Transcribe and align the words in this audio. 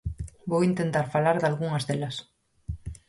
Vou 0.49 0.61
intentar 0.69 1.05
falar 1.13 1.35
dalgunhas 1.39 1.87
delas. 1.89 2.15